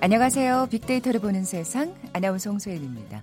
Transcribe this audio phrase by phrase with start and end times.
[0.00, 0.68] 안녕하세요.
[0.70, 3.20] 빅데이터를 보는 세상 아나운서 홍소연입니다.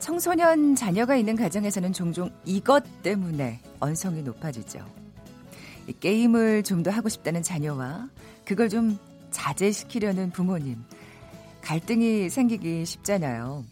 [0.00, 4.84] 청소년 자녀가 있는 가정에서는 종종 이것 때문에 언성이 높아지죠.
[6.00, 8.08] 게임을 좀 더 하고 싶다는 자녀와
[8.44, 8.98] 그걸 좀
[9.30, 10.78] 자제시키려는 부모님.
[11.60, 13.64] 갈등이 생기기 쉽잖아요.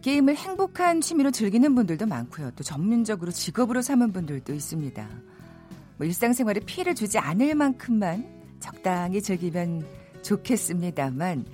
[0.00, 2.52] 게임을 행복한 취미로 즐기는 분들도 많고요.
[2.52, 5.08] 또 전문적으로 직업으로 삼은 분들도 있습니다.
[5.96, 9.84] 뭐 일상생활에 피해를 주지 않을 만큼만 적당히 즐기면
[10.22, 11.46] 좋겠습니다만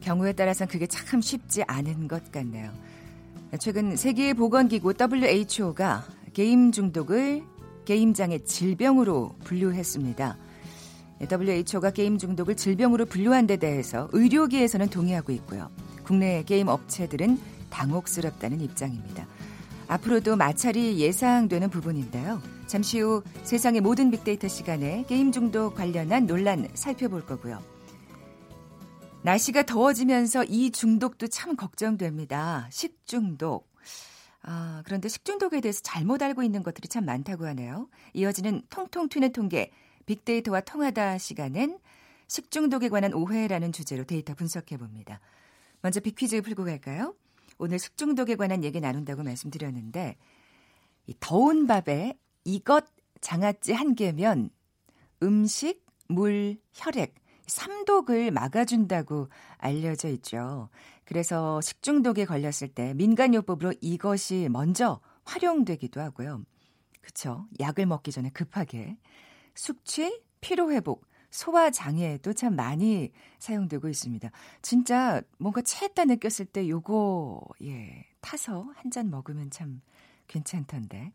[0.00, 2.70] 경우에 따라서는 그게 참 쉽지 않은 것 같네요.
[3.58, 7.42] 최근 세계보건기구 WHO가 게임 중독을
[7.84, 10.36] 게임장의 질병으로 분류했습니다.
[11.30, 15.70] WHO가 게임 중독을 질병으로 분류한 데 대해서 의료계에서는 동의하고 있고요.
[16.02, 17.38] 국내 게임 업체들은
[17.70, 19.26] 당혹스럽다는 입장입니다.
[19.88, 22.40] 앞으로도 마찰이 예상되는 부분인데요.
[22.66, 27.62] 잠시 후 세상의 모든 빅데이터 시간에 게임 중독 관련한 논란 살펴볼 거고요.
[29.22, 32.68] 날씨가 더워지면서 이 중독도 참 걱정됩니다.
[32.70, 33.72] 식중독.
[34.42, 37.88] 아, 그런데 식중독에 대해서 잘못 알고 있는 것들이 참 많다고 하네요.
[38.12, 39.70] 이어지는 통통 튀는 통계,
[40.04, 41.78] 빅데이터와 통하다 시간엔
[42.28, 45.20] 식중독에 관한 오해라는 주제로 데이터 분석해 봅니다.
[45.80, 47.14] 먼저 빅퀴즈 풀고 갈까요?
[47.58, 50.16] 오늘 식중독에 관한 얘기 나눈다고 말씀드렸는데
[51.06, 52.84] 이 더운 밥에 이것
[53.20, 54.50] 장아찌 한 개면
[55.22, 57.14] 음식, 물, 혈액,
[57.46, 60.68] 삼독을 막아준다고 알려져 있죠.
[61.04, 66.44] 그래서 식중독에 걸렸을 때 민간요법으로 이것이 먼저 활용되기도 하고요.
[67.00, 67.46] 그쵸.
[67.60, 68.96] 약을 먹기 전에 급하게.
[69.54, 73.10] 숙취, 피로회복, 소화 장애에도 참 많이
[73.40, 74.30] 사용되고 있습니다.
[74.62, 79.80] 진짜 뭔가 체했다 느꼈을 때 요거 예 타서 한 잔 먹으면 참
[80.28, 81.10] 괜찮던데.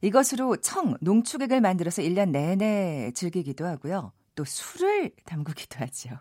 [0.00, 4.12] 이것으로 청, 농축액을 만들어서 1년 내내 즐기기도 하고요.
[4.34, 6.18] 또 술을 담그기도 하죠.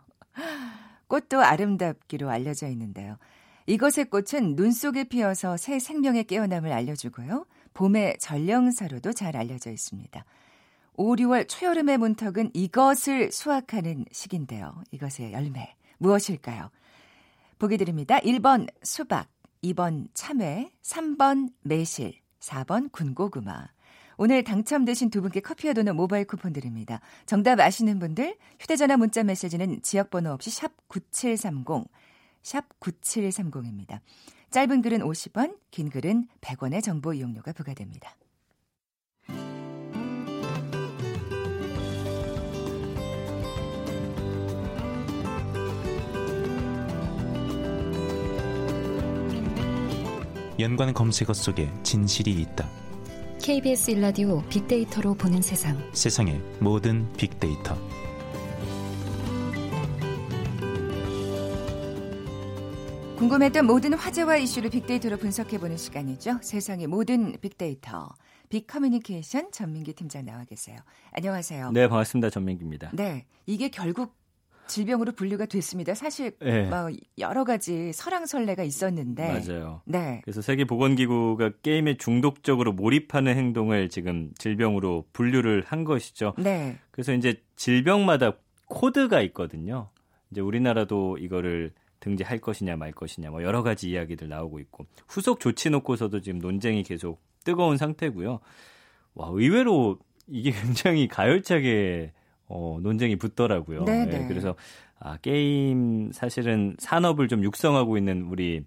[1.07, 3.17] 꽃도 아름답기로 알려져 있는데요.
[3.65, 7.47] 이것의 꽃은 눈 속에 피어서 새 생명의 깨어남을 알려주고요.
[7.73, 10.23] 봄의 전령사로도 잘 알려져 있습니다.
[10.97, 14.83] 5, 6월 초여름의 문턱은 이것을 수확하는 시기인데요.
[14.91, 16.69] 이것의 열매 무엇일까요?
[17.59, 18.19] 보기 드립니다.
[18.19, 19.27] 1번 수박,
[19.63, 23.67] 2번 참외, 3번 매실, 4번 군고구마.
[24.17, 27.01] 오늘 당첨되신 두 분께 커피와 도넛 모바일 쿠폰 드립니다.
[27.25, 31.85] 정답 아시는 분들 휴대전화 문자 메시지는 지역번호 없이 샵 9730,
[32.41, 33.99] 샵 9730입니다.
[34.51, 38.15] 짧은 글은 50원, 긴 글은 100원의 정보 이용료가 부과됩니다.
[50.59, 52.69] 연관 검색어 속에 진실이 있다.
[53.41, 55.77] KBS 일라디오 빅데이터로 보는 세상.
[55.91, 57.77] 세상의 모든 빅데이터.
[63.17, 66.39] 궁금했던 모든 화제와 이슈를 빅데이터로 분석해보는 시간이죠.
[66.41, 68.09] 세상의 모든 빅데이터.
[68.49, 70.77] 빅커뮤니케이션 전민기 팀장 나와 계세요.
[71.11, 71.71] 안녕하세요.
[71.71, 72.29] 네, 반갑습니다.
[72.29, 72.91] 전민기입니다.
[72.93, 74.15] 네, 이게 결국
[74.67, 75.93] 질병으로 분류가 됐습니다.
[75.95, 76.69] 사실 네.
[76.69, 79.81] 뭐 여러 가지 설랑설레가 있었는데 맞아요.
[79.85, 80.21] 네.
[80.23, 86.33] 그래서 세계 보건기구가 게임에 중독적으로 몰입하는 행동을 지금 질병으로 분류를 한 것이죠.
[86.37, 86.77] 네.
[86.91, 88.33] 그래서 이제 질병마다
[88.67, 89.89] 코드가 있거든요.
[90.31, 95.69] 이제 우리나라도 이거를 등재할 것이냐 말 것이냐 뭐 여러 가지 이야기들 나오고 있고 후속 조치
[95.69, 98.39] 놓고서도 지금 논쟁이 계속 뜨거운 상태고요.
[99.15, 102.11] 와 의외로 이게 굉장히 가열차게
[102.47, 103.83] 어, 논쟁이 붙더라고요.
[103.85, 104.27] 네, 네.
[104.27, 104.55] 그래서
[104.99, 108.63] 아, 게임 사실은 산업을 좀 육성하고 있는 우리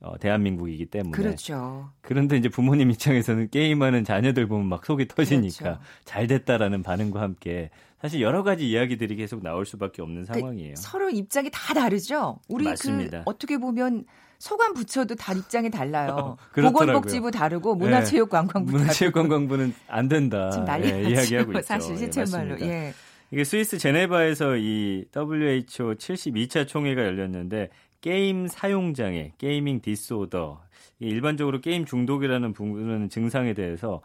[0.00, 1.12] 어, 대한민국이기 때문에.
[1.12, 1.90] 그렇죠.
[2.00, 5.80] 그런데 이제 부모님 입장에서는 게임하는 자녀들 보면 막 속이 터지니까 그렇죠.
[6.04, 7.70] 잘 됐다라는 반응과 함께
[8.00, 10.74] 사실 여러 가지 이야기들이 계속 나올 수밖에 없는 그 상황이에요.
[10.74, 12.40] 그 서로 입장이 다 다르죠.
[12.48, 13.18] 우리 그 맞습니다.
[13.18, 14.04] 그 어떻게 보면
[14.40, 16.36] 소관 부처도 다 입장이 달라요.
[16.52, 18.78] 보건복지부 다르고 문화체육관광부 네.
[18.78, 20.50] 문화체육관광부는 안 된다.
[20.50, 21.62] 지금 난리 예, 이야기하고 있죠.
[21.62, 22.60] 사실 실체말로.
[22.60, 22.94] 예, 예.
[23.32, 27.70] 이게 스위스 제네바에서 이 WHO 72차 총회가 열렸는데
[28.02, 30.62] 게임 사용장애, gaming disorder,
[30.98, 34.02] 일반적으로 게임 중독이라는 부분은 증상에 대해서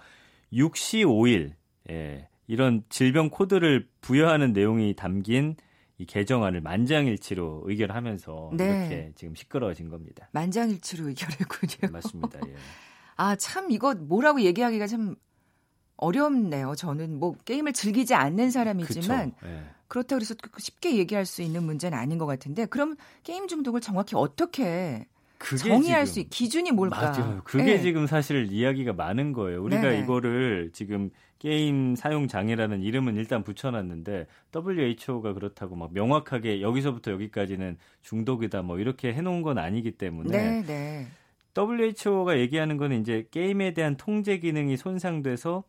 [0.53, 1.51] 6C51
[1.89, 5.57] 예, 이런 질병 코드를 부여하는 내용이 담긴
[5.97, 8.65] 이 개정안을 만장일치로 의결하면서 네.
[8.65, 10.29] 이렇게 지금 시끄러워진 겁니다.
[10.31, 11.91] 만장일치로 의결했군요.
[11.91, 12.39] 맞습니다.
[12.47, 12.55] 예.
[13.17, 15.15] 아, 참 이거 뭐라고 얘기하기가 참
[15.97, 16.75] 어렵네요.
[16.75, 19.63] 저는 뭐 게임을 즐기지 않는 사람이지만 네.
[19.87, 24.15] 그렇다 그래서 그 쉽게 얘기할 수 있는 문제는 아닌 것 같은데 그럼 게임 중독을 정확히
[24.15, 25.07] 어떻게
[25.39, 27.11] 정의할 지금, 수 있, 기준이 뭘까?
[27.11, 27.41] 맞아요.
[27.43, 27.81] 그게 네.
[27.81, 29.61] 지금 사실 이야기가 많은 거예요.
[29.63, 29.99] 우리가 네네.
[29.99, 31.09] 이거를 지금
[31.39, 39.13] 게임 사용 장애라는 이름은 일단 붙여놨는데 WHO가 그렇다고 막 명확하게 여기서부터 여기까지는 중독이다 뭐 이렇게
[39.13, 41.07] 해놓은 건 아니기 때문에 네네.
[41.55, 45.63] WHO가 얘기하는 거는 이제 게임에 대한 통제 기능이 손상돼서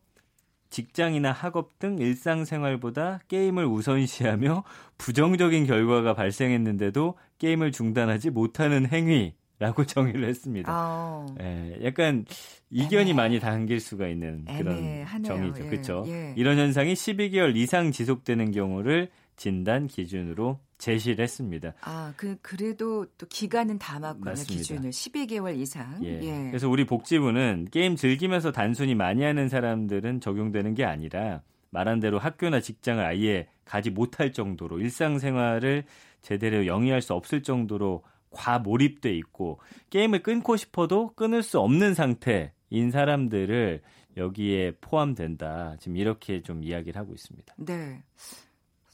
[0.69, 4.63] 직장이나 학업 등 일상생활보다 게임을 우선시하며
[4.97, 10.71] 부정적인 결과가 발생했는데도 게임을 중단하지 못하는 행위 라고 정의를 했습니다.
[10.71, 11.25] 아.
[11.41, 12.25] 예, 약간
[12.69, 13.13] 이견이 애매.
[13.13, 15.23] 많이 담길 수가 있는 그런 애매하네요.
[15.23, 15.65] 정의죠.
[15.65, 16.03] 예, 그렇죠?
[16.07, 16.33] 예.
[16.37, 21.73] 이런 현상이 12개월 이상 지속되는 경우를 진단 기준으로 제시를 했습니다.
[21.81, 24.33] 아, 그 그래도 또 기간은 담았군요.
[24.33, 26.03] 기준을 12개월 이상.
[26.03, 26.19] 예.
[26.23, 26.47] 예.
[26.47, 32.61] 그래서 우리 복지부는 게임 즐기면서 단순히 많이 하는 사람들은 적용되는 게 아니라 말한 대로 학교나
[32.61, 35.83] 직장을 아예 가지 못할 정도로 일상생활을
[36.21, 39.59] 제대로 영위할 수 없을 정도로 과몰입돼 있고
[39.89, 43.81] 게임을 끊고 싶어도 끊을 수 없는 상태인 사람들을
[44.17, 45.75] 여기에 포함된다.
[45.79, 47.53] 지금 이렇게 좀 이야기를 하고 있습니다.
[47.57, 48.03] 네.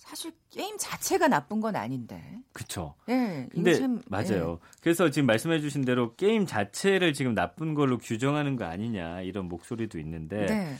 [0.06, 2.22] 사실 게임 자체가 나쁜 건 아닌데.
[2.54, 2.94] 그쵸.
[3.07, 3.48] 네.
[3.52, 4.60] 근데 참, 맞아요.
[4.62, 4.78] 네.
[4.81, 9.98] 그래서 지금 말씀해 주신 대로 게임 자체를 지금 나쁜 걸로 규정하는 거 아니냐 이런 목소리도
[10.00, 10.75] 있는데 네.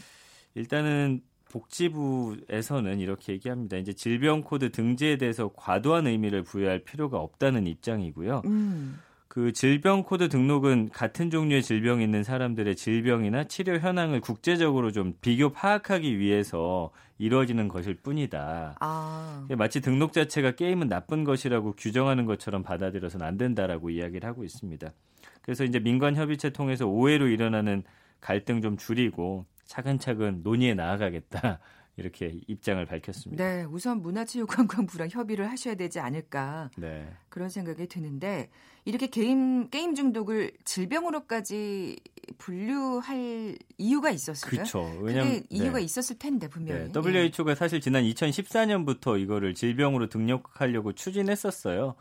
[0.54, 3.78] 일단은 복지부에서는 이렇게 얘기합니다.
[3.78, 8.44] 이제 질병 코드 등재에 대해서 과도한 의미를 부여할 필요가 없다는 입장이고요.
[8.46, 9.00] 음.
[9.36, 15.50] 그 질병 코드 등록은 같은 종류의 질병이 있는 사람들의 질병이나 치료 현황을 국제적으로 좀 비교
[15.50, 18.78] 파악하기 위해서 이루어지는 것일 뿐이다.
[18.80, 19.46] 아.
[19.58, 24.94] 마치 등록 자체가 게임은 나쁜 것이라고 규정하는 것처럼 받아들여서는 안 된다라고 이야기를 하고 있습니다.
[25.42, 27.84] 그래서 이제 민관 협의체 통해서 오해로 일어나는
[28.22, 31.60] 갈등 좀 줄이고 차근차근 논의에 나아가겠다.
[31.98, 33.44] 이렇게 입장을 밝혔습니다.
[33.44, 37.10] 네, 우선 문화체육관광부랑 협의를 하셔야 되지 않을까 네.
[37.30, 38.50] 그런 생각이 드는데
[38.86, 41.98] 이렇게 게임 게임 중독을 질병으로까지
[42.38, 44.60] 분류할 이유가 있었을까요?
[44.60, 44.98] 그렇죠.
[45.02, 45.84] 왜냐면 이유가 네.
[45.84, 46.92] 있었을 텐데 분명히.
[46.92, 47.56] 네, WHO가 예.
[47.56, 51.96] 사실 지난 2014년부터 이거를 질병으로 등록하려고 추진했었어요.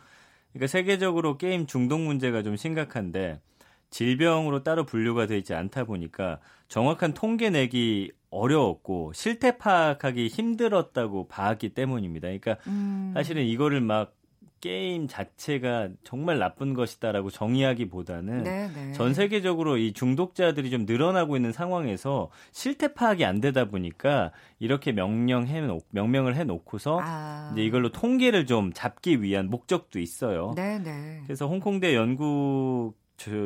[0.52, 3.40] 그러니까 세계적으로 게임 중독 문제가 좀 심각한데
[3.88, 11.70] 질병으로 따로 분류가 되어 있지 않다 보니까 정확한 통계 내기 어려웠고 실태 파악하기 힘들었다고 봤기
[11.70, 12.26] 때문입니다.
[12.26, 13.12] 그러니까 음.
[13.14, 14.14] 사실은 이거를 막
[14.64, 18.72] 게임 자체가 정말 나쁜 것이다라고 정의하기보다는 네네.
[18.72, 18.93] 네.
[18.94, 25.61] 전 세계적으로 이 중독자들이 좀 늘어나고 있는 상황에서 실태 파악이 안 되다 보니까 이렇게 명령해
[25.61, 27.50] 놓, 명명을 해 놓고서 아.
[27.52, 30.55] 이제 이걸로 통계를 좀 잡기 위한 목적도 있어요.
[30.56, 30.78] 네네.
[30.78, 31.20] 네.
[31.25, 32.94] 그래서 홍콩대 연구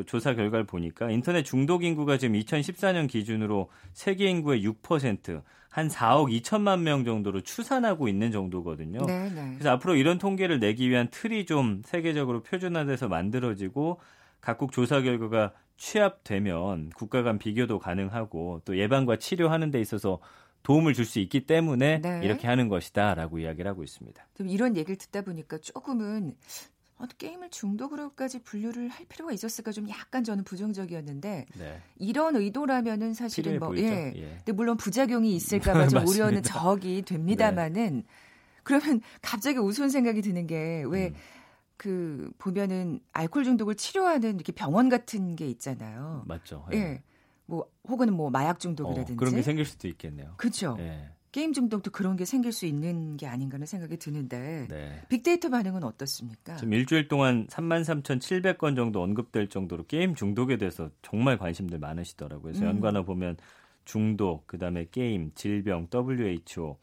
[0.07, 6.81] 조사 결과를 보니까 인터넷 중독 인구가 지금 2014년 기준으로 세계 인구의 6%, 한 4억 2천만
[6.81, 9.05] 명 정도로 추산하고 있는 정도거든요.
[9.07, 9.31] 네네.
[9.31, 9.51] 네.
[9.55, 14.01] 그래서 앞으로 이런 통계를 내기 위한 틀이 좀 세계적으로 표준화돼서 만들어지고
[14.41, 20.19] 각국 조사 결과가 취합되면 국가 간 비교도 가능하고 또 예방과 치료하는 데 있어서
[20.63, 22.21] 도움을 줄 수 있기 때문에 네.
[22.25, 24.27] 이렇게 하는 것이다라고 이야기를 하고 있습니다.
[24.41, 30.45] 이런 얘기를 듣다 보니까 조금은 어, 게임을 중독으로까지 분류를 할 필요가 있었을까 좀 약간 저는
[30.45, 31.83] 부정적이었는데 네.
[31.97, 34.13] 이런 의도라면은 사실은 뭐 예.
[34.17, 34.35] 예.
[34.39, 38.03] 근데 물론 부작용이 있을까봐 좀 우려는 적이 됩니다만은 네.
[38.65, 41.15] 그러면 갑자기 우스운 생각이 드는 게왜그
[41.87, 42.33] 음.
[42.39, 46.25] 보면은 알코올 중독을 치료하는 이렇게 병원 같은 게 있잖아요.
[46.27, 46.67] 맞죠.
[46.73, 46.77] 예.
[46.77, 47.03] 예.
[47.47, 50.35] 뭐 혹은 뭐 마약 중독이라든지 어, 그런 게 생길 수도 있겠네요.
[50.37, 50.77] 그렇죠.
[50.81, 51.11] 예.
[51.31, 55.03] 게임 중독도 그런 게 생길 수 있는 게 아닌가 하는 생각이 드는데 네.
[55.09, 56.57] 빅데이터 반응은 어떻습니까?
[56.57, 62.43] 지금 일주일 동안 33,700건 정도 언급될 정도로 게임 중독에 대해서 정말 관심들 많으시더라고요.
[62.43, 62.69] 그래서 음.
[62.69, 63.37] 연관어 보면
[63.85, 66.77] 중독, 그다음에 게임, 질병, WHO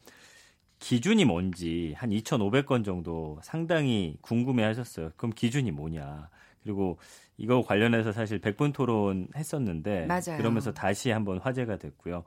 [0.78, 5.10] 기준이 뭔지 한 2,500건 정도 상당히 궁금해 하셨어요.
[5.16, 6.28] 그럼 기준이 뭐냐?
[6.62, 6.98] 그리고
[7.38, 10.36] 이거 관련해서 사실 100분 토론 했었는데 맞아요.
[10.36, 12.24] 그러면서 다시 한번 화제가 됐고요.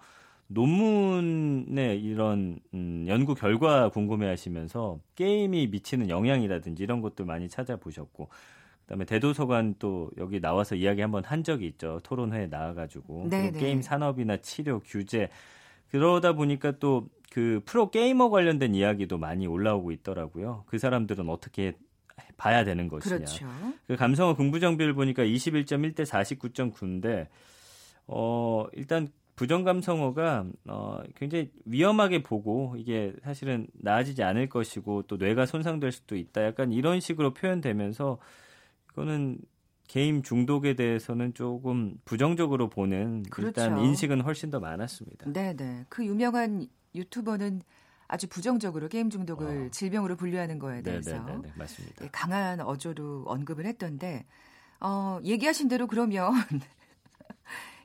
[0.51, 8.29] 논문의 이런 음, 연구 결과 궁금해하시면서 게임이 미치는 영향이라든지 이런 것도 많이 찾아보셨고
[8.81, 13.59] 그다음에 대도서관 또 여기 나와서 이야기 한번 한 적이 있죠 토론회에 나와가지고 네, 네.
[13.59, 15.29] 게임 산업이나 치료 규제
[15.91, 20.63] 그러다 보니까 또 그 프로 게이머 관련된 이야기도 많이 올라오고 있더라고요.
[20.67, 21.73] 그 사람들은 어떻게
[22.37, 23.17] 봐야 되는 것이냐.
[23.17, 23.47] 그렇죠.
[23.87, 27.27] 그 감성어 긍부정비를 보니까 21.1 대 49.9인데
[28.07, 35.93] 어 일단 부정감성어가 어, 굉장히 위험하게 보고 이게 사실은 나아지지 않을 것이고 또 뇌가 손상될
[35.93, 36.43] 수도 있다.
[36.43, 38.17] 약간 이런 식으로 표현되면서
[38.91, 39.39] 이거는
[39.87, 43.61] 게임 중독에 대해서는 조금 부정적으로 보는 그렇죠.
[43.61, 45.31] 일단 인식은 훨씬 더 많았습니다.
[45.31, 45.85] 네, 네.
[45.87, 47.61] 그 유명한 유튜버는
[48.09, 49.71] 아주 부정적으로 게임 중독을 어.
[49.71, 52.05] 질병으로 분류하는 거에 대해서 네네네, 네, 네, 네, 맞습니다.
[52.11, 54.25] 강한 어조로 언급을 했던데
[54.81, 56.33] 어, 얘기하신 대로 그러면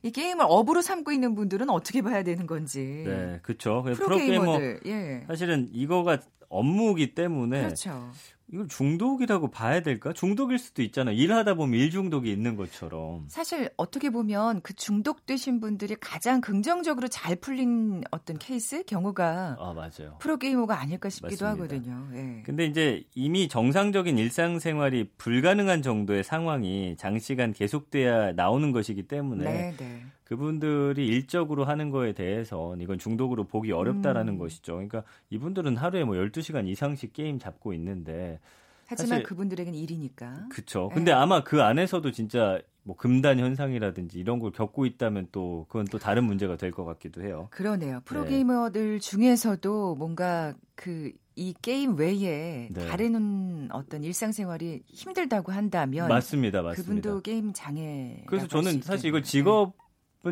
[0.04, 3.04] 이 게임을 업으로 삼고 있는 분들은 어떻게 봐야 되는 건지.
[3.06, 3.82] 네, 그렇죠.
[3.82, 5.24] 프로게이머 예.
[5.26, 8.10] 사실은 이거가 업무기 때문에 그렇죠.
[8.52, 10.12] 이걸 중독이라고 봐야 될까?
[10.12, 11.16] 중독일 수도 있잖아요.
[11.16, 13.24] 일하다 보면 일 중독이 있는 것처럼.
[13.28, 20.18] 사실 어떻게 보면 그 중독되신 분들이 가장 긍정적으로 잘 풀린 어떤 케이스 경우가 아 맞아요.
[20.20, 21.76] 프로게이머가 아닐까 싶기도 맞습니다.
[21.78, 22.08] 하거든요.
[22.14, 22.42] 예.
[22.44, 30.02] 근데 이제 이미 정상적인 일상생활이 불가능한 정도의 상황이 장시간 계속돼야 나오는 것이기 때문에 네, 네.
[30.24, 34.38] 그분들이 일적으로 하는 거에 대해서 이건 중독으로 보기 어렵다라는 음.
[34.38, 34.74] 것이죠.
[34.74, 38.40] 그러니까 이분들은 하루에 뭐 12시간 이상씩 게임 잡고 있는데
[38.86, 40.48] 하지만 그분들에게는 일이니까.
[40.50, 40.88] 그렇죠.
[40.88, 41.12] 근데 네.
[41.12, 46.24] 아마 그 안에서도 진짜 뭐 금단 현상이라든지 이런 걸 겪고 있다면 또 그건 또 다른
[46.24, 47.48] 문제가 될 것 같기도 해요.
[47.50, 48.00] 그러네요.
[48.04, 48.98] 프로게이머들 네.
[48.98, 52.86] 중에서도 뭔가 그 이 게임 외에 네.
[52.86, 56.82] 다른 어떤 일상생활이 힘들다고 한다면 맞습니다, 맞습니다.
[56.82, 58.22] 그분도 게임 장애.
[58.26, 59.74] 그래서 저는 사실 이걸 직업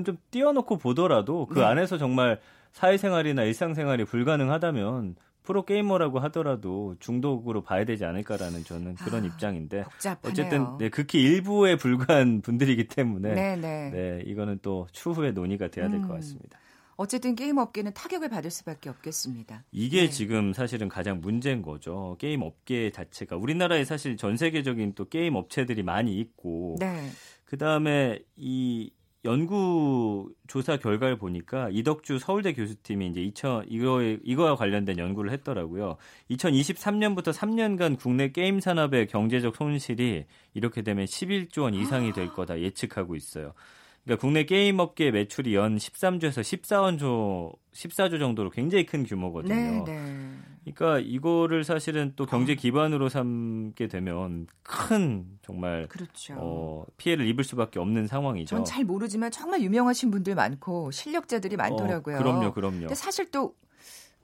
[0.04, 1.64] 좀 띄워놓고 보더라도 그 네.
[1.64, 2.40] 안에서 정말
[2.72, 10.30] 사회생활이나 일상생활이 불가능하다면 프로 게이머라고 하더라도 중독으로 봐야 되지 않을까라는 저는 그런 아, 입장인데 복잡하네요.
[10.30, 13.56] 어쨌든 네, 극히 일부에 불과한 분들이기 때문에 네네.
[13.56, 13.90] 네.
[13.90, 16.14] 네, 이거는 또 추후에 논의가 돼야 될것 음.
[16.16, 16.58] 같습니다.
[16.96, 19.64] 어쨌든 게임 업계는 타격을 받을 수밖에 없겠습니다.
[19.72, 20.10] 이게 네.
[20.10, 22.16] 지금 사실은 가장 문제인 거죠.
[22.20, 27.10] 게임 업계 자체가 우리나라에 사실 전 세계적인 또 게임 업체들이 많이 있고 네.
[27.44, 28.90] 그 다음에 이
[29.24, 35.96] 연구 조사 결과를 보니까 이덕주 서울대 교수팀이 이제 2000 이거에 이거와 관련된 연구를 했더라고요.
[36.30, 40.24] 2023년부터 3년간 국내 게임 산업의 경제적 손실이
[40.54, 43.52] 이렇게 되면 11조 원 이상이 될 거다 예측하고 있어요.
[44.04, 49.54] 그러니까 국내 게임 업계 매출이 연 13조에서 14조 14조 정도로 굉장히 큰 규모거든요.
[49.54, 50.31] 네, 네.
[50.64, 56.34] 그러니까 이거를 사실은 또 경제 기반으로 삼게 되면 큰 정말 그렇죠.
[56.36, 58.56] 어, 피해를 입을 수밖에 없는 상황이죠.
[58.56, 62.16] 전 잘 모르지만 정말 유명하신 분들 많고 실력자들이 많더라고요.
[62.16, 62.78] 어, 그럼요, 그럼요.
[62.80, 63.56] 근데 사실 또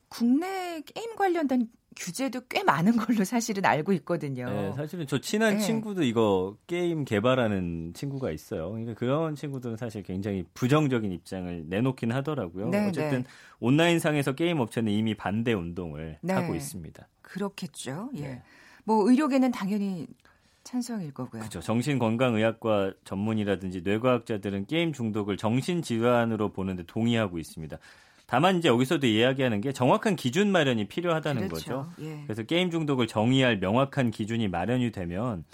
[0.08, 1.68] 국내 게임 관련된
[1.98, 4.48] 규제도 꽤 많은 걸로 사실은 알고 있거든요.
[4.48, 5.60] 네, 사실은 저 친한 네.
[5.60, 8.70] 친구도 이거 게임 개발하는 친구가 있어요.
[8.70, 12.68] 그러니까 그런 친구들은 사실 굉장히 부정적인 입장을 내놓긴 하더라고요.
[12.68, 13.28] 네, 어쨌든 네.
[13.58, 16.32] 온라인상에서 게임 업체는 이미 반대 운동을 네.
[16.32, 17.08] 하고 있습니다.
[17.20, 18.10] 그렇겠죠.
[18.14, 18.20] 예.
[18.20, 18.42] 네.
[18.84, 20.06] 뭐 의료계는 당연히
[20.62, 21.40] 찬성일 거고요.
[21.40, 21.60] 그렇죠.
[21.60, 27.76] 정신건강의학과 전문이라든지 뇌과학자들은 게임 중독을 정신질환으로 보는데 동의하고 있습니다.
[28.30, 31.86] 다만 이제 여기서도 이야기하는 게 정확한 기준 마련이 필요하다는 그렇죠.
[31.88, 31.92] 거죠.
[32.02, 32.20] 예.
[32.24, 35.44] 그래서 게임 중독을 정의할 명확한 기준이 마련이 되면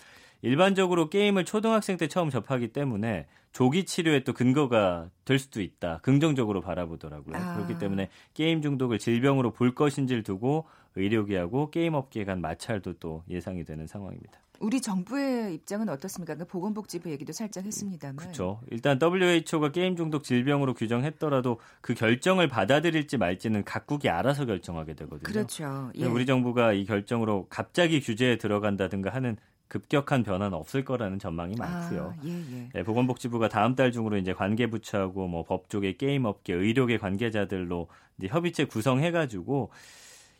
[0.44, 6.00] 일반적으로 게임을 초등학생 때 처음 접하기 때문에 조기 치료에 또 근거가 될 수도 있다.
[6.02, 7.36] 긍정적으로 바라보더라고요.
[7.36, 7.54] 아.
[7.54, 13.64] 그렇기 때문에 게임 중독을 질병으로 볼 것인지를 두고 의료계하고 게임 업계 간 마찰도 또 예상이
[13.64, 14.40] 되는 상황입니다.
[14.60, 16.36] 우리 정부의 입장은 어떻습니까?
[16.36, 18.16] 그 보건복지부 얘기도 살짝 했습니다만.
[18.16, 18.60] 그렇죠.
[18.70, 25.22] 일단 WHO가 게임 중독 질병으로 규정했더라도 그 결정을 받아들일지 말지는 각국이 알아서 결정하게 되거든요.
[25.22, 25.90] 그렇죠.
[25.96, 26.06] 예.
[26.06, 29.36] 우리 정부가 이 결정으로 갑자기 규제에 들어간다든가 하는
[29.68, 32.14] 급격한 변화는 없을 거라는 전망이 많고요.
[32.16, 32.68] 아, 예, 예.
[32.72, 38.64] 네, 보건복지부가 다음 달 중으로 이제 관계 부처하고 뭐 법조계, 게임업계, 의료계 관계자들로 이제 협의체
[38.66, 39.70] 구성해가지고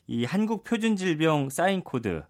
[0.07, 2.23] 이 한국 표준질병 사인 코드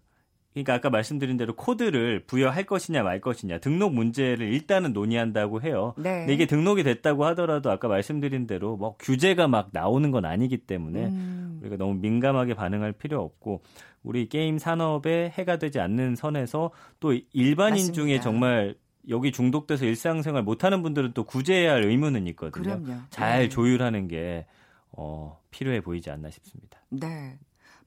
[0.55, 5.93] 그러니까 아까 말씀드린 대로 코드를 부여할 것이냐 말 것이냐 등록 문제를 일단은 논의한다고 해요.
[5.97, 6.19] 네.
[6.19, 11.07] 근데 이게 등록이 됐다고 하더라도 아까 말씀드린 대로 뭐 규제가 막 나오는 건 아니기 때문에
[11.07, 11.59] 음.
[11.61, 13.63] 우리가 너무 민감하게 반응할 필요 없고
[14.05, 17.93] 우리 게임 산업에 해가 되지 않는 선에서 또 일반인 맞습니다.
[17.93, 18.75] 중에 정말
[19.09, 22.81] 여기 중독돼서 일상생활 못하는 분들은 또 구제해야 할 의무는 있거든요.
[22.81, 23.01] 그럼요.
[23.09, 23.49] 잘 네.
[23.49, 24.45] 조율하는 게
[24.91, 26.79] 어, 필요해 보이지 않나 싶습니다.
[26.89, 27.37] 네.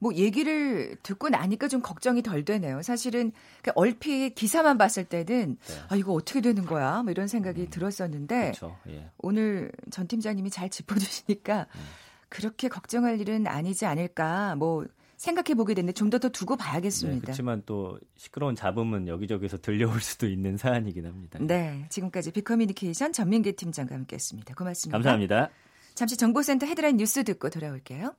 [0.01, 2.81] 뭐 얘기를 듣고 나니까 좀 걱정이 덜 되네요.
[2.81, 5.73] 사실은 그 얼핏 기사만 봤을 때는 네.
[5.89, 7.01] 아 이거 어떻게 되는 거야?
[7.03, 8.77] 뭐 이런 생각이 음, 들었었는데 그렇죠.
[8.87, 9.09] 예.
[9.17, 11.81] 오늘 전 팀장님이 잘 짚어주시니까 음.
[12.29, 14.55] 그렇게 걱정할 일은 아니지 않을까.
[14.55, 14.85] 뭐
[15.19, 17.15] 생각해 보게 됐는데 좀 더 더 두고 봐야겠습니다.
[17.15, 21.37] 네, 그렇지만 또 시끄러운 잡음은 여기저기서 들려올 수도 있는 사안이긴 합니다.
[21.41, 24.55] 네, 지금까지 비커뮤니케이션 전민기 팀장과 함께했습니다.
[24.55, 24.97] 고맙습니다.
[24.97, 25.49] 감사합니다.
[25.93, 28.15] 잠시 정보센터 헤드라인 뉴스 듣고 돌아올게요.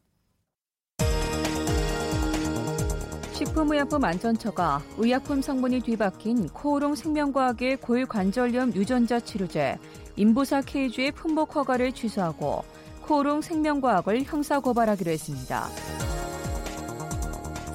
[3.33, 9.79] 식품의약품안전처가 의약품 성분이 뒤바뀐 코오롱 생명과학의 고위관절염 유전자 치료제
[10.17, 12.63] 인보사 케이주의 품목 허가를 취소하고
[13.03, 15.69] 코오롱 생명과학을 형사 고발하기로 했습니다.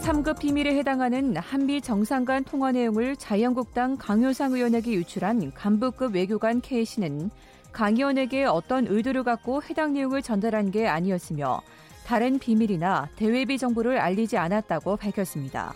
[0.06, 7.32] 3급 비밀에 해당하는 한미 정상 간 통화 내용을 자유한국당 강효상 의원에게 유출한 간부급 외교관 K씨는
[7.72, 11.60] 강 의원에게 어떤 의도를 갖고 해당 내용을 전달한 게 아니었으며
[12.06, 15.74] 다른 비밀이나 대외비 정보를 알리지 않았다고 밝혔습니다.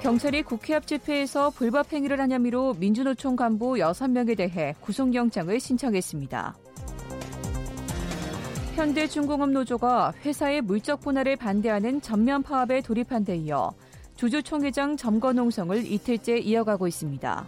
[0.00, 6.54] 경찰이 국회 앞 집회에서 불법 행위를 한 혐의로 민주노총 간부 6명에 대해 구속영장을 신청했습니다.
[8.78, 13.74] 현대중공업 노조가 회사의 물적 분할을 반대하는 전면 파업에 돌입한 데 이어
[14.14, 17.46] 주주 총회장 점거 농성을 이틀째 이어가고 있습니다.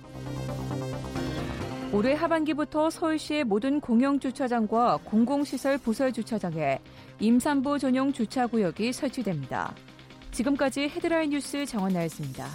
[1.93, 6.81] 올해 하반기부터 서울시의 모든 공영주차장과 공공시설 부설 주차장에
[7.21, 9.73] 임산부 전용 주차구역이 설치됩니다.
[10.33, 12.49] 지금까지 헤드라인 뉴스 정원 나였습니다.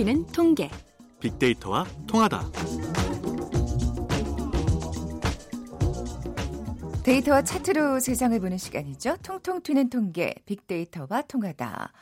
[0.00, 0.70] 튀는 통계.
[1.20, 2.40] 빅데이터와 통하다.
[7.04, 9.18] 데이터와 차트로 세상을 보는 시간이죠.
[9.18, 11.92] 통통 튀는 통계, 빅데이터와 통하다.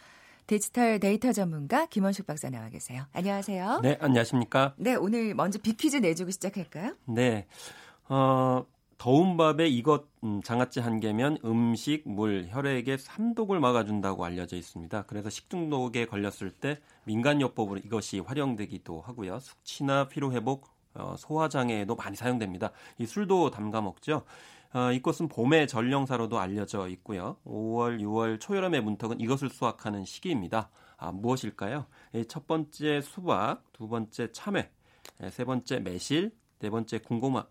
[0.47, 3.02] 디지털 데이터 전문가 김원숙 박사 나와 계세요.
[3.12, 3.81] 안녕하세요.
[3.83, 4.75] 네, 안녕하십니까?
[4.76, 6.95] 네, 오늘 먼저 빅퀴즈 내주고 시작할까요?
[7.07, 7.49] 네.
[8.09, 8.64] 어,
[8.99, 15.02] 더운 밥에 이것 음, 장아찌 한 개면 음식, 물, 혈액의 삼독을 막아준다고 알려져 있습니다.
[15.02, 19.38] 그래서 식중독에 걸렸을 때 민간요법으로 이것이 활용되기도 하고요.
[19.38, 22.73] 숙취나 피로회복, 어, 소화장애에도 많이 사용됩니다.
[22.99, 24.25] 이 술도 담가 먹죠.
[24.75, 27.37] 어, 이것은 봄의 전령사로도 알려져 있고요.
[27.47, 30.71] 5월, 6월 초여름의 문턱은 이것을 수확하는 시기입니다.
[30.97, 31.87] 아, 무엇일까요?
[32.26, 34.69] 첫 번째 수박, 두 번째 참외,
[35.31, 37.47] 세 번째 매실, 네 번째 군고마,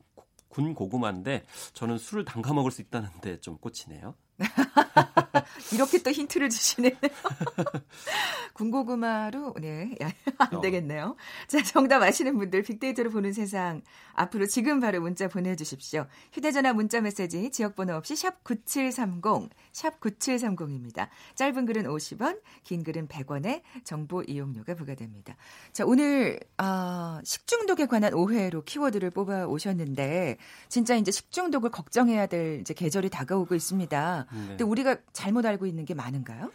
[0.50, 4.16] 군 고구마인데 저는 술을 담가 먹을 수 있다는데 좀 꽂히네요.
[5.74, 6.94] 이렇게 또 힌트를 주시네요.
[8.54, 9.96] 군고구마로 네,
[10.38, 10.62] 안 어.
[10.62, 11.16] 되겠네요.
[11.48, 13.82] 자, 정답 아시는 분들 빅데이터로 보는 세상
[14.14, 16.08] 앞으로 지금 바로 문자 보내 주십시오.
[16.34, 21.08] 휴대 전화 문자 메시지 지역 번호 없이 샵 9730, 샵 9730입니다.
[21.36, 25.36] 짧은 글은 50원, 긴 글은 100원에 정보 이용료가 부과됩니다.
[25.72, 30.38] 자, 오늘 아, 식중독에 관한 오해로 키워드를 뽑아 오셨는데
[30.70, 34.28] 진짜 이제 식중독을 걱정해야 될 이제 계절이 다가오고 있습니다.
[34.32, 34.48] 네.
[34.48, 36.52] 근데 우리가 잘못 알고 있는 게 많은가요?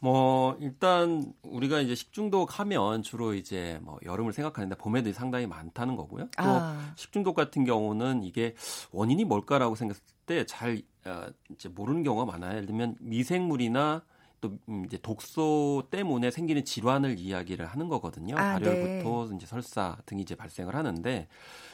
[0.00, 6.24] 뭐 일단 우리가 이제 식중독 하면 주로 이제 뭐 여름을 생각하는데 봄에도 상당히 많다는 거고요.
[6.24, 6.92] 또 아.
[6.96, 8.54] 식중독 같은 경우는 이게
[8.92, 12.54] 원인이 뭘까라고 생각했을 때잘 어, 이제 모르는 경우가 많아요.
[12.54, 14.02] 예를 들면 미생물이나
[14.40, 18.36] 또 음, 이제 독소 때문에 생기는 질환을 이야기를 하는 거거든요.
[18.38, 19.36] 아, 발열부터 네.
[19.36, 21.28] 이제 설사 등이 이제 발생을 하는데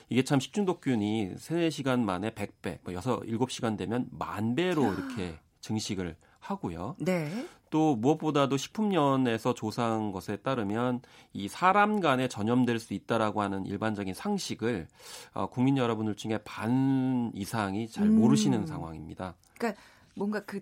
[0.08, 6.16] 이게 참 식중독균이 3, 4시간 만에 100배, 뭐 6, 7시간 되면 만 배로 이렇게 증식을
[6.50, 6.96] 하고요.
[6.98, 7.46] 네.
[7.70, 11.00] 또 무엇보다도 식품연에서 조사한 것에 따르면
[11.32, 14.86] 이 사람 간에 전염될 수 있다라고 하는 일반적인 상식을
[15.34, 18.66] 어, 국민 여러분들 중에 반 이상이 잘 모르시는 음.
[18.66, 19.34] 상황입니다.
[19.58, 19.80] 그러니까
[20.14, 20.60] 뭔가 그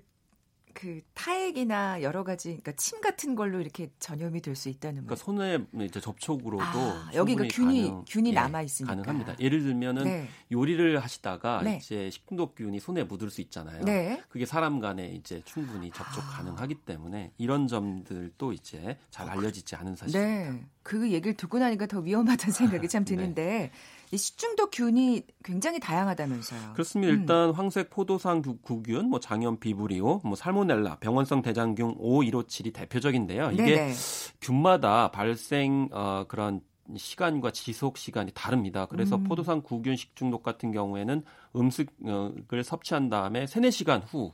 [0.74, 5.58] 그 타액이나 여러 가지 그러니까 침 같은 걸로 이렇게 전염이 될 수 있다는 그러니까 손에
[5.80, 9.37] 이제 접촉으로도 아, 여기가 균이 가능, 균이 예, 남아 있으니까 가능합니다.
[9.40, 10.28] 예를 들면은 네.
[10.52, 11.78] 요리를 하시다가 네.
[11.80, 13.84] 이제 식중독균이 손에 묻을 수 있잖아요.
[13.84, 14.22] 네.
[14.28, 16.37] 그게 사람 간에 이제 충분히 접촉 아.
[16.37, 20.52] 가능하기 때문에 이런 점들도 이제 잘 알려지지 않은 사실입니다.
[20.52, 20.66] 네.
[20.82, 23.16] 그 얘기를 듣고 나니까 더 위험하다는 생각이 참 네.
[23.16, 26.72] 드는데 이 식중독균이 굉장히 다양하다면서요.
[26.72, 27.12] 그렇습니다.
[27.12, 27.20] 음.
[27.20, 33.50] 일단 황색 포도상 구균, 뭐 장염 비브리오, 뭐 살모넬라, 병원성 대장균 5157이 대표적인데요.
[33.53, 33.92] 이게 네네.
[34.40, 36.61] 균마다 발생 어, 그런
[36.96, 38.87] 시간과 지속 시간이 다릅니다.
[38.87, 39.24] 그래서 음.
[39.24, 41.22] 포도상 구균 식중독 같은 경우에는
[41.57, 44.33] 음식을 섭취한 다음에 3, 4시간 후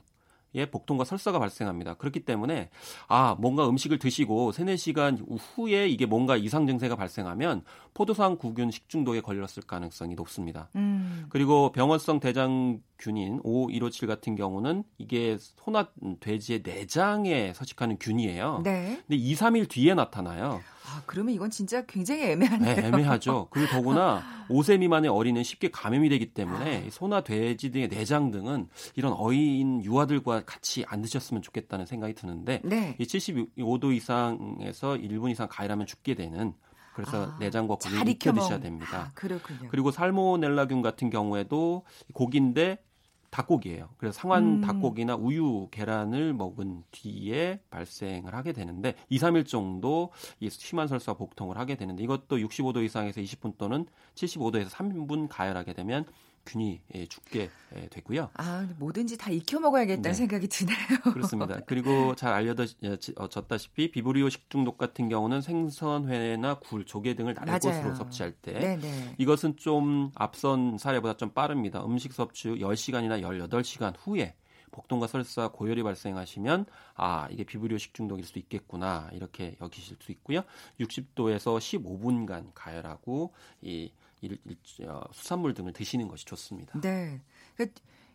[0.55, 1.95] 예, 복통과 설사가 발생합니다.
[1.95, 2.69] 그렇기 때문에
[3.07, 9.21] 아, 뭔가 음식을 드시고 3, 4시간 후에 이게 뭔가 이상 증세가 발생하면 포도상 구균 식중독에
[9.21, 10.69] 걸렸을 가능성이 높습니다.
[10.75, 11.25] 음.
[11.29, 18.61] 그리고 병원성 대장균인 O157 같은 경우는 이게 소나 돼지의 내장에 서식하는 균이에요.
[18.63, 19.01] 네.
[19.07, 20.61] 근데 2, 3일 뒤에 나타나요.
[20.87, 22.75] 아, 그러면 이건 진짜 굉장히 애매하네요.
[22.75, 23.47] 네, 애매하죠.
[23.49, 26.89] 그리고 더구나 5세 미만의 어린이는 쉽게 감염이 되기 때문에 아.
[26.89, 32.95] 소나 돼지 등의 내장 등은 이런 어린 유아들과 같이 안 드셨으면 좋겠다는 생각이 드는데 네.
[32.99, 36.53] 이 75도 이상에서 1분 이상 가열하면 죽게 되는
[36.93, 38.97] 그래서 아, 내장과 고기를 익혀 드셔야 됩니다.
[39.07, 39.69] 아, 그렇군요.
[39.69, 42.83] 그리고 살모넬라균 같은 경우에도 고기인데
[43.31, 43.89] 닭고기예요.
[43.97, 44.61] 그래서 상한 음.
[44.61, 51.57] 닭고기나 우유, 계란을 먹은 뒤에 발생을 하게 되는데 2, 3일 정도 이 심한 설사 복통을
[51.57, 56.05] 하게 되는데 이것도 65도 이상에서 20분 또는 75도에서 3분 가열하게 되면
[56.45, 58.29] 균이 예, 죽게 예, 되고요.
[58.33, 60.13] 아, 뭐든지 다 익혀 먹어야겠다는 네.
[60.13, 60.75] 생각이 드네요.
[61.13, 61.59] 그렇습니다.
[61.65, 68.53] 그리고 잘 알려졌다시피 어, 비브리오 식중독 같은 경우는 생선회나 굴, 조개 등을 날것으로 섭취할 때
[68.53, 69.15] 네네.
[69.17, 71.83] 이것은 좀 앞선 사례보다 좀 빠릅니다.
[71.85, 74.35] 음식 섭취 후 10시간이나 18시간 후에
[74.71, 80.43] 복통과 설사, 고열이 발생하시면 아 이게 비브리오 식중독일 수도 있겠구나 이렇게 여기실 수 있고요.
[80.79, 86.79] 60도에서 15분간 가열하고 이 일, 일, 어, 수산물 등을 드시는 것이 좋습니다.
[86.79, 87.21] 네.
[87.55, 87.71] 그,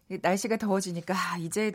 [0.09, 1.73] 날씨가 더워지니까 아, 이제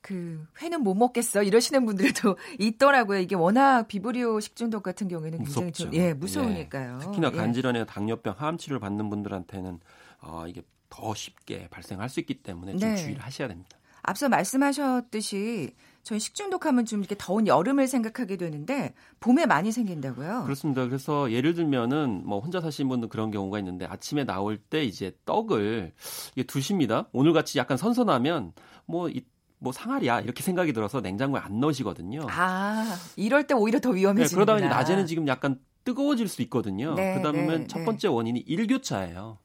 [0.00, 3.18] 그 회는 못 먹겠어 이러시는 분들도 있더라고요.
[3.18, 7.00] 이게 워낙 비브리오 식중독 같은 경우에는 굉장히 좀, 예 무서우니까요.
[7.00, 7.04] 예.
[7.04, 7.86] 특히나 간질환이나 예.
[7.86, 9.80] 당뇨병, 항암 치료를 받는 분들한테는
[10.20, 12.96] 어, 이게 더 쉽게 발생할 수 있기 때문에 좀 네.
[12.96, 13.76] 주의를 하셔야 됩니다.
[14.02, 15.74] 앞서 말씀하셨듯이
[16.08, 20.44] 전 식중독하면 좀 이렇게 더운 여름을 생각하게 되는데 봄에 많이 생긴다고요?
[20.44, 20.86] 그렇습니다.
[20.86, 25.92] 그래서 예를 들면은 뭐 혼자 사시는 분들 그런 경우가 있는데 아침에 나올 때 이제 떡을
[26.34, 27.08] 이게 두십니다.
[27.12, 28.54] 오늘 같이 약간 선선하면
[28.86, 29.20] 뭐 이,
[29.58, 32.26] 뭐 상하리야 이렇게 생각이 들어서 냉장고에 안 넣으시거든요.
[32.30, 34.30] 아 이럴 때 오히려 더 위험해지는.
[34.30, 36.94] 네, 그러다 보니 낮에는 지금 약간 뜨거워질 수 있거든요.
[36.94, 37.84] 네, 그다음에 네, 첫 네.
[37.84, 39.36] 번째 원인이 일교차예요.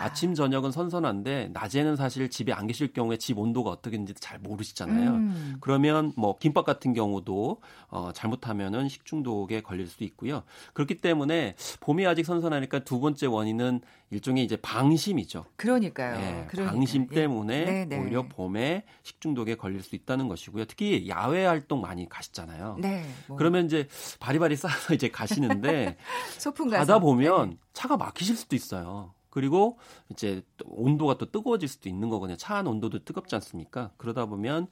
[0.00, 5.10] 아침 저녁은 선선한데 낮에는 사실 집에 안 계실 경우에 집 온도가 어떻게인지 잘 모르시잖아요.
[5.10, 5.56] 음.
[5.60, 10.42] 그러면 뭐 김밥 같은 경우도 어 잘못하면은 식중독에 걸릴 수 있고요.
[10.72, 15.46] 그렇기 때문에 봄이 아직 선선하니까 두 번째 원인은 일종의 이제 방심이죠.
[15.56, 16.20] 그러니까요.
[16.20, 16.74] 예, 그러니까.
[16.74, 17.14] 방심 예.
[17.14, 17.98] 때문에 예.
[17.98, 20.66] 오히려 봄에 식중독에 걸릴 수 있다는 것이고요.
[20.66, 22.76] 특히 야외 활동 많이 가시잖아요.
[22.78, 23.38] 네, 뭐.
[23.38, 23.88] 그러면 이제
[24.20, 25.96] 바리바리 싸서 이제 가시는데
[26.38, 27.56] 소풍 가다 보면 네.
[27.72, 29.14] 차가 막히실 수도 있어요.
[29.32, 29.78] 그리고
[30.10, 32.36] 이제 온도가 또 뜨거워질 수도 있는 거거든요.
[32.36, 33.92] 차 안 온도도 뜨겁지 않습니까?
[33.96, 34.66] 그러다 보면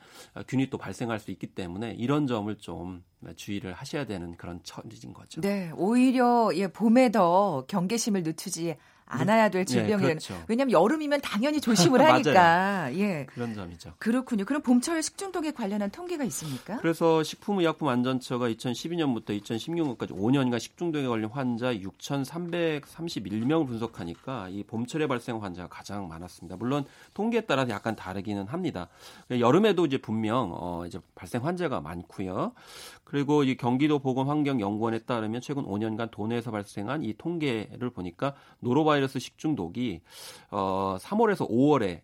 [0.47, 3.03] 균이 또 발생할 수 있기 때문에 이런 점을 좀
[3.37, 5.41] 주의를 하셔야 되는 그런 처지인 거죠.
[5.41, 8.77] 네, 오히려 예, 봄에 더 경계심을 늦추지
[9.11, 9.99] 안아야 될 질병이에요.
[9.99, 10.43] 네, 그렇죠.
[10.49, 12.95] 왜냐하면 여름이면 당연히 조심을 하니까.
[12.95, 13.27] 예.
[13.27, 13.93] 그런 점이죠.
[13.99, 14.45] 그렇군요.
[14.45, 16.79] 그럼 봄철 식중독에 관련한 통계가 있습니까?
[16.79, 26.09] 그래서 식품의약품안전처가 2012년부터 2016년까지 5년간 식중독에 걸린 환자 6,331명을 분석하니까 이 봄철에 발생 환자가 가장
[26.09, 26.57] 많았습니다.
[26.57, 28.89] 물론 통계에 따라서 약간 다르기는 합니다.
[29.31, 32.53] 여름에도 이제 분명 어 이제 발생 환자가 많고요.
[33.11, 40.01] 그리고 이 경기도 보건환경연구원에 따르면 최근 5년간 도내에서 발생한 이 통계를 보니까 노로바이러스 식중독이
[40.53, 42.03] 어 3월에서 5월에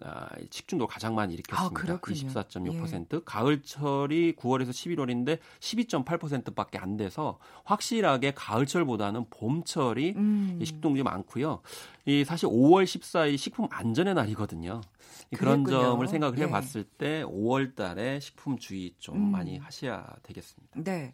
[0.00, 1.94] 아, 식중독 가장 많이 일으켰습니다.
[1.94, 3.14] 아, 24.6%.
[3.16, 3.20] 예.
[3.24, 10.58] 가을철이 9월에서 11월인데 12.8%밖에 안 돼서 확실하게 가을철보다는 봄철이 음.
[10.62, 11.60] 식중독이 많고요.
[12.06, 14.80] 이 사실 5월 14일 식품 안전의 날이거든요.
[15.36, 16.88] 그런 점을 생각을 해봤을 네.
[16.98, 19.32] 때 5월 달에 식품 주의 좀 음.
[19.32, 20.80] 많이 하셔야 되겠습니다.
[20.82, 21.12] 네.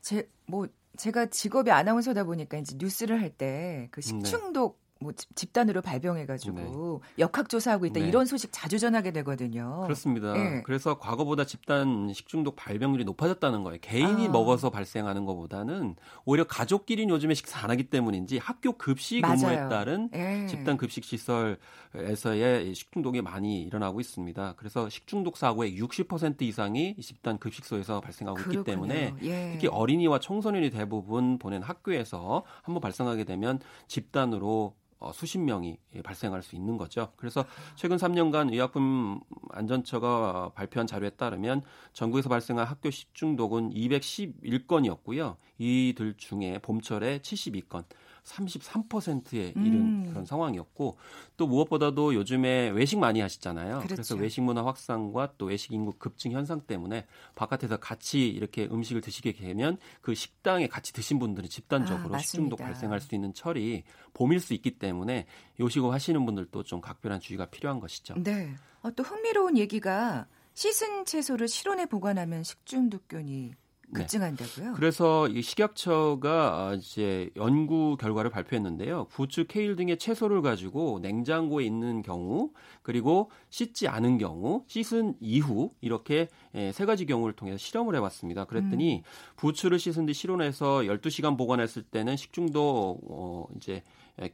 [0.00, 0.66] 제, 뭐,
[0.96, 4.83] 제가 직업이 아나운서다 보니까 이제 뉴스를 할 때 그 식중독 네.
[5.00, 7.22] 뭐 집단으로 발병해가지고 네.
[7.22, 8.08] 역학조사하고 있다 네.
[8.08, 9.82] 이런 소식 자주 전하게 되거든요.
[9.82, 10.32] 그렇습니다.
[10.32, 10.62] 네.
[10.62, 13.78] 그래서 과거보다 집단 식중독 발병률이 높아졌다는 거예요.
[13.82, 14.30] 개인이 아.
[14.30, 19.68] 먹어서 발생하는 것보다는 오히려 가족끼리 요즘에 식사 안 하기 때문인지 학교 급식 맞아요.
[19.68, 20.46] 따른 예.
[20.46, 24.54] 집단 급식 시설에서의 식중독이 많이 일어나고 있습니다.
[24.56, 28.60] 그래서 식중독 사고의 60% 이상이 집단 급식소에서 발생하고 그렇군요.
[28.60, 29.50] 있기 때문에 예.
[29.52, 34.74] 특히 어린이와 청소년이 대부분 보낸 학교에서 한번 발생하게 되면 집단으로 어,
[35.12, 37.12] 수십 명이 발생할 수 있는 거죠.
[37.16, 37.44] 그래서
[37.76, 41.62] 최근 3년간 의약품 안전처가 발표한 자료에 따르면
[41.92, 45.36] 전국에서 발생한 학교 식중독은 211건이었고요.
[45.58, 47.84] 이들 중에 봄철에 72건,
[48.24, 50.06] 33%에 이른 음.
[50.08, 50.96] 그런 상황이었고
[51.36, 53.78] 또 무엇보다도 요즘에 외식 많이 하시잖아요.
[53.78, 53.94] 그렇죠.
[53.94, 59.32] 그래서 외식 문화 확산과 또 외식 인구 급증 현상 때문에 바깥에서 같이 이렇게 음식을 드시게
[59.32, 63.84] 되면 그 식당에 같이 드신 분들은 집단적으로 아, 식중독 발생할 수 있는 철이
[64.14, 65.26] 봄일 수 있기 때문에
[65.60, 68.14] 요식업 하시는 분들도 좀 각별한 주의가 필요한 것이죠.
[68.16, 68.54] 네.
[68.82, 73.63] 어, 또 흥미로운 얘기가 씻은 채소를 실온에 보관하면 식중독균이 네.
[73.92, 74.66] 급증한다고요?
[74.68, 74.72] 네.
[74.74, 79.08] 그래서 이 식약처가 이제 연구 결과를 발표했는데요.
[79.10, 82.50] 부추, 케일 등의 채소를 가지고 냉장고에 있는 경우,
[82.82, 88.44] 그리고 씻지 않은 경우, 씻은 이후 이렇게 예, 세 가지 경우를 통해서 실험을 해봤습니다.
[88.44, 89.02] 그랬더니 음.
[89.36, 93.82] 부추를 씻은 뒤 실온에서 12시간 보관했을 때는 식중독 어, 이제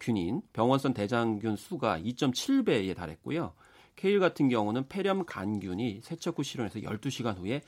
[0.01, 3.53] 균인 병원성 대장균 수가 2.7배에 달했고요.
[3.97, 7.63] 케일 같은 경우는 폐렴 간균이 세척 후 실온에서 12시간 후에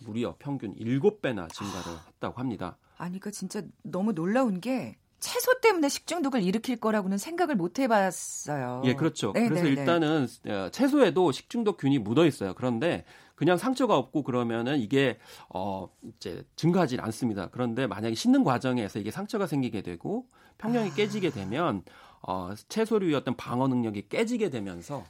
[0.00, 2.76] 무려 평균 7배나 증가를 했다고 합니다.
[2.98, 8.82] 아니, 그러니까 진짜 너무 놀라운 게 채소 때문에 식중독을 일으킬 거라고는 생각을 못 해봤어요.
[8.86, 9.30] 예, 그렇죠.
[9.32, 9.48] 네네네.
[9.48, 9.80] 그래서 네, 네.
[9.80, 12.54] 일단은 어, 채소에도 식중독균이 묻어 있어요.
[12.54, 13.04] 그런데
[13.36, 17.48] 그 그냥 상처가 없고 그러면은 이게 어 이제 증가하지 않습니다.
[17.50, 20.26] 그런데 만약에 씻는 과정에서 이게 상처가 생기게 되고
[20.58, 20.94] 평형이 아.
[20.94, 21.82] 깨지게 되면
[22.20, 25.04] 어 채소류의 어떤 방어 능력이 깨지게 되면서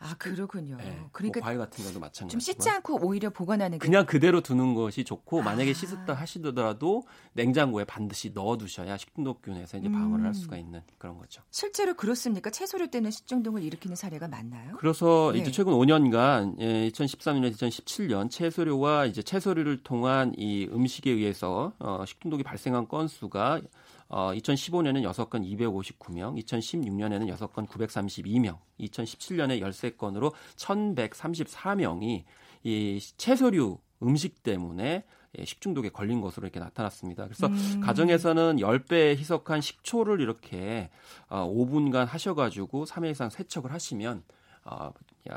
[0.00, 0.76] 아 그렇군요.
[0.76, 2.32] 네, 그러니까 뭐 과일 같은 경우도 마찬가지.
[2.32, 5.44] 좀 씻지 않고 오히려 보관하는 게 그냥 그대로 두는 것이 좋고 아.
[5.44, 10.26] 만약에 씻었다 하시더라도 냉장고에 반드시 넣어두셔야 식중독균에서 이제 방어를 음.
[10.26, 11.42] 할 수가 있는 그런 거죠.
[11.50, 12.50] 실제로 그렇습니까?
[12.50, 14.76] 채소를 때는 식중독을 일으키는 사례가 많나요?
[14.78, 15.40] 그래서 네.
[15.40, 22.42] 이제 최근 5년간 예, 2013년, 2017년 채소류와 이제 채소류를 통한 이 음식에 의해서 어, 식중독이
[22.42, 23.60] 발생한 건수가
[24.08, 32.24] 어, 2015년에는 6건 259명, 2016년에는 6건 932명, 2017년에 13건으로 1134명이
[32.64, 35.04] 이 채소류 음식 때문에
[35.38, 37.24] 예, 식중독에 걸린 것으로 이렇게 나타났습니다.
[37.24, 37.80] 그래서 음.
[37.80, 40.90] 가정에서는 10배 희석한 식초를 이렇게
[41.28, 44.22] 5분간 어, 하셔가지고 3회 이상 세척을 하시면
[44.64, 44.92] 어,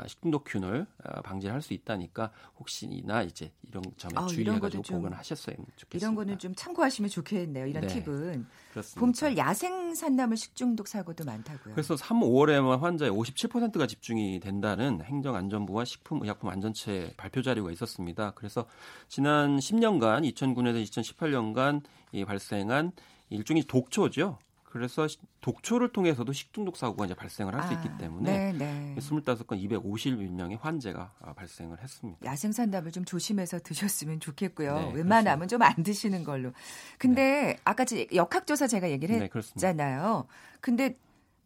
[0.06, 5.96] 식중독균을 어, 방지할 수 있다니까 혹시나 이제 이런 점에 아, 주의해가지고 보관하셨어야 좋겠습니다.
[5.96, 7.66] 이런 거는 좀 참고하시면 좋겠네요.
[7.66, 8.46] 이런 네, 팁은.
[8.70, 9.00] 그렇습니다.
[9.00, 11.74] 봄철 야생 산나물 식중독 사고도 많다고요.
[11.74, 18.32] 그래서 3, 5월에만 환자의 57%가 집중이 된다는 행정안전부와 식품의약품안전처의 발표 자료가 있었습니다.
[18.34, 18.66] 그래서
[19.08, 22.92] 지난 10년간 2009년에서 2018년간 이 발생한
[23.30, 24.38] 일종의 독초죠.
[24.70, 25.06] 그래서
[25.40, 28.94] 독초를 통해서도 식중독 사고가 이제 발생을 할수 아, 있기 때문에 네, 네.
[28.98, 32.24] 25건 251명의 환자가 아, 발생을 했습니다.
[32.24, 34.74] 야생산답을 좀 조심해서 드셨으면 좋겠고요.
[34.74, 36.52] 네, 웬만하면 좀 안 드시는 걸로.
[36.98, 37.56] 근데 네.
[37.64, 40.26] 아까 역학조사 제가 얘기를 네, 했잖아요.
[40.60, 40.96] 근데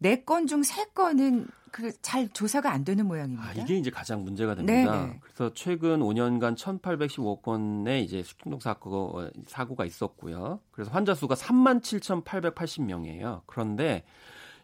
[0.03, 3.47] 네 건 중 세건은 그 잘 조사가 안 되는 모양입니다.
[3.49, 4.91] 아, 이게 이제 가장 문제가 됩니다.
[4.91, 5.19] 네네.
[5.23, 10.59] 그래서 최근 5년간 1,815건의 이제 식중독 사고 사고가 있었고요.
[10.71, 13.41] 그래서 환자 수가 37,880명이에요.
[13.47, 14.03] 그런데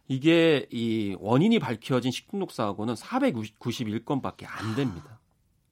[0.07, 5.19] 이게 이 원인이 밝혀진 식중독 사고는 491건밖에 안 됩니다.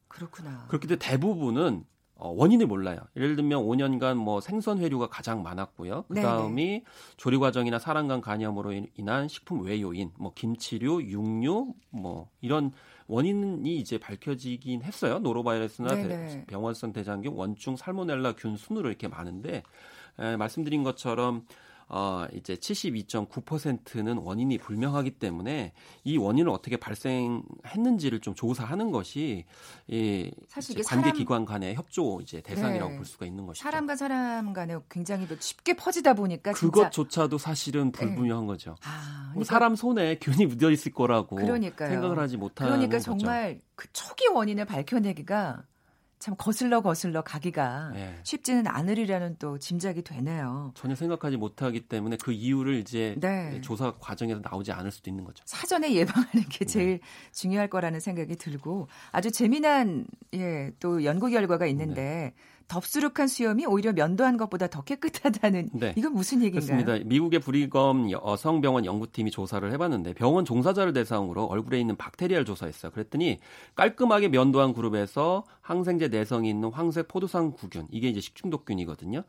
[0.08, 0.66] 그렇구나.
[0.70, 1.86] 그렇기 때문에 대부분은
[2.20, 3.00] 어, 원인을 몰라요.
[3.16, 6.06] 예를 들면 5년간 뭐 생선 회류가 가장 많았고요.
[6.08, 6.84] 그 다음이
[7.18, 12.72] 조리 과정이나 사람 간 간염으로 인한 식품 외요인, 뭐 김치류, 육류, 뭐 이런
[13.08, 15.20] 원인이 이제 밝혀지긴 했어요.
[15.20, 19.64] 노로바이러스나 대, 병원성 대장균, 원충, 살모넬라균 순으로 이렇게 많은데
[20.20, 21.46] 에, 말씀드린 것처럼
[21.90, 25.72] 어, 이제 72.9%는 원인이 불명하기 때문에
[26.04, 29.46] 이 원인을 어떻게 발생했는지를 좀 조사하는 것이
[29.88, 32.98] 이 사실 관계 기관 간의 협조 이제 대상이라고 네.
[32.98, 33.64] 볼 수가 있는 것이죠.
[33.64, 38.00] 사람과 사람 간에 굉장히 쉽게 퍼지다 보니까 그것조차도 사실은 네.
[38.00, 38.48] 불분명한 네.
[38.48, 38.76] 거죠.
[38.84, 41.90] 아, 그러니까 사람 손에 균이 묻어 있을 거라고 그러니까요.
[41.90, 45.64] 생각을 하지 못하는 그러니까 정말 그 초기 원인을 밝혀내기가
[46.20, 48.16] 참 거슬러 거슬러 가기가 네.
[48.24, 50.72] 쉽지는 않으리라는 또 짐작이 되네요.
[50.76, 53.62] 전혀 생각하지 못하기 때문에 그 이유를 이제 네.
[53.62, 55.44] 조사 과정에서 나오지 않을 수도 있는 거죠.
[55.46, 56.66] 사전에 예방하는 게 네.
[56.66, 57.00] 제일 네.
[57.32, 62.34] 중요할 거라는 생각이 들고 아주 재미난 예, 또 연구 결과가 있는데 네.
[62.68, 65.94] 덥수룩한 수염이 오히려 면도한 것보다 더 깨끗하다는 네.
[65.96, 66.78] 이건 무슨 얘기인가요?
[66.78, 67.08] 그렇습니다.
[67.08, 72.92] 미국의 브리검 여성병원 연구팀이 조사를 해봤는데 병원 종사자를 대상으로 얼굴에 있는 박테리아를 조사했어요.
[72.92, 73.40] 그랬더니
[73.76, 79.24] 깔끔하게 면도한 그룹에서 항생제 내성이 있는 황색 포도상 구균 이게 이제 식중독균이거든요.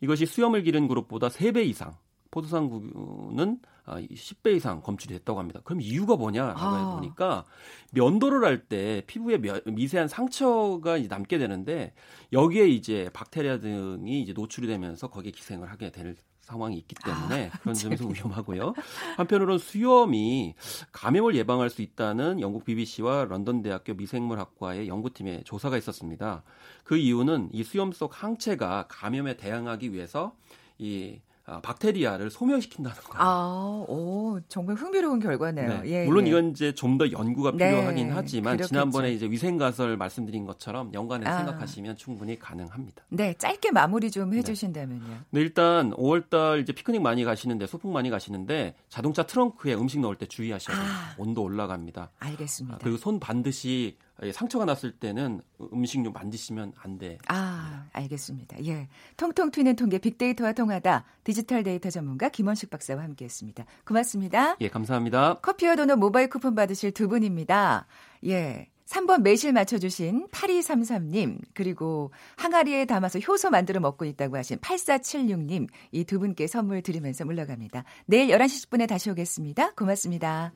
[0.00, 1.94] 이것이 수염을 기른 그룹보다 3배 이상
[2.32, 5.60] 포도상구는 10배 아, 이상 검출이 됐다고 합니다.
[5.64, 6.88] 그럼 이유가 뭐냐라고 아.
[6.90, 7.44] 해보니까
[7.92, 11.94] 면도를 할 때 피부에 미세한 상처가 남게 되는데
[12.32, 17.58] 여기에 이제 박테리아 등이 이제 노출이 되면서 거기에 기생을 하게 될 상황이 있기 때문에 아,
[17.58, 18.74] 그런 점에서 위험하고요.
[19.16, 20.54] 한편으로는 수염이
[20.92, 26.44] 감염을 예방할 수 있다는 영국 BBC와 런던 대학교 미생물학과의 연구팀의 조사가 있었습니다.
[26.84, 30.34] 그 이유는 이 수염 속 항체가 감염에 대항하기 위해서
[30.78, 33.22] 이 아, 박테리아를 소멸시킨다는 거예요.
[33.22, 35.82] 아, 오, 정말 흥미로운 결과네요.
[35.82, 35.90] 네.
[35.90, 36.30] 예, 물론 예.
[36.30, 37.70] 이건 이제 좀 더 연구가 네.
[37.70, 38.68] 필요하긴 네, 하지만 그렇겠죠.
[38.68, 41.36] 지난번에 이제 위생가설 말씀드린 것처럼 연관해서 아.
[41.38, 43.02] 생각하시면 충분히 가능합니다.
[43.08, 44.36] 네, 짧게 마무리 좀 네.
[44.38, 45.18] 해주신다면요.
[45.30, 50.26] 네, 일단 5월달 이제 피크닉 많이 가시는데 소풍 많이 가시는데 자동차 트렁크에 음식 넣을 때
[50.26, 50.86] 주의하셔야 돼요.
[50.86, 51.14] 아.
[51.16, 52.10] 온도 올라갑니다.
[52.18, 52.76] 알겠습니다.
[52.76, 53.96] 아, 그리고 손 반드시
[54.32, 55.40] 상처가 났을 때는
[55.72, 57.18] 음식료 만드시면 안 돼.
[57.28, 58.64] 아, 알겠습니다.
[58.66, 58.88] 예.
[59.16, 63.64] 통통 튀는 통계 빅데이터와 통하다 디지털 데이터 전문가 김원식 박사와 함께 했습니다.
[63.84, 64.56] 고맙습니다.
[64.60, 65.40] 예, 감사합니다.
[65.40, 67.86] 커피와 도넛 모바일 쿠폰 받으실 두 분입니다.
[68.26, 68.68] 예.
[68.86, 76.18] 3번 매실 맞춰주신 8233님, 그리고 항아리에 담아서 효소 만들어 먹고 있다고 하신 8476님, 이 두
[76.18, 77.84] 분께 선물 드리면서 물러갑니다.
[78.04, 79.70] 내일 11시 10분에 다시 오겠습니다.
[79.70, 80.52] 고맙습니다.